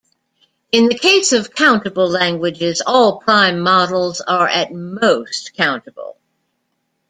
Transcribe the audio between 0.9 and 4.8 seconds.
case of countable languages, all prime models are at